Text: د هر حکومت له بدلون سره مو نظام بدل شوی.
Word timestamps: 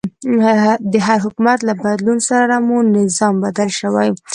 د 0.91 0.93
هر 1.07 1.17
حکومت 1.25 1.59
له 1.67 1.73
بدلون 1.83 2.19
سره 2.29 2.55
مو 2.67 2.77
نظام 2.97 3.35
بدل 3.43 3.69
شوی. 3.79 4.09